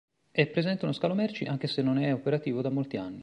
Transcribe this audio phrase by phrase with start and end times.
[0.31, 3.19] È presente uno scalo merci anche se non è operativo da molti anni.